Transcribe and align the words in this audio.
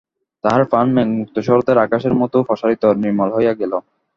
তাহার 0.43 0.63
প্রাণ 0.65 0.87
মেঘমুক্ত 0.95 1.35
শরতের 1.39 1.77
আকাশের 1.77 2.13
মতো 2.13 2.37
প্রসারিত, 2.47 2.83
নির্মল 3.03 3.29
হইয়া 3.35 3.53
গেল। 3.53 3.73